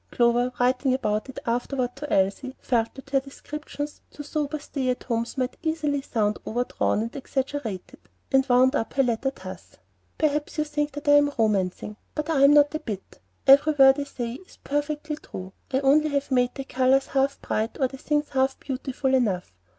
Clover, 0.09 0.51
writing 0.59 0.95
about 0.95 1.29
it 1.29 1.37
afterward 1.45 1.95
to 1.97 2.11
Elsie, 2.11 2.55
felt 2.59 2.95
that 2.95 3.11
her 3.11 3.19
descriptions 3.19 4.01
to 4.09 4.23
sober 4.23 4.57
stay 4.57 4.89
at 4.89 5.03
homes 5.03 5.37
might 5.37 5.57
easily 5.61 6.01
sound 6.01 6.39
overdrawn 6.43 7.03
and 7.03 7.15
exaggerated, 7.15 7.99
and 8.31 8.43
wound 8.49 8.75
up 8.75 8.93
her 8.93 9.03
letter 9.03 9.29
thus: 9.29 9.77
"Perhaps 10.17 10.57
you 10.57 10.63
think 10.63 10.93
that 10.93 11.07
I 11.07 11.17
am 11.17 11.31
romancing; 11.37 11.97
but 12.15 12.31
I 12.31 12.43
am 12.45 12.53
not 12.55 12.73
a 12.73 12.79
bit. 12.79 13.19
Every 13.45 13.73
word 13.73 13.99
I 13.99 14.05
say 14.05 14.33
is 14.43 14.57
perfectly 14.63 15.17
true, 15.17 15.53
only 15.71 16.07
I 16.07 16.13
have 16.13 16.31
not 16.31 16.35
made 16.35 16.55
the 16.55 16.63
colors 16.63 17.05
half 17.05 17.39
bright 17.39 17.77
or 17.79 17.87
the 17.87 17.97
things 17.97 18.29
half 18.29 18.59
beautiful 18.59 19.13
enough. 19.13 19.53